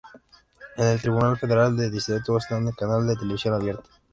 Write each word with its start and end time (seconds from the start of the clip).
En 0.77 0.87
el 0.87 0.99
Tribunal 0.99 1.37
Federal 1.37 1.77
de 1.77 1.91
Distrito 1.91 2.35
está 2.35 2.57
en 2.57 2.67
el 2.69 2.75
canal 2.75 3.05
de 3.05 3.15
televisión 3.15 3.53
abierta. 3.53 3.87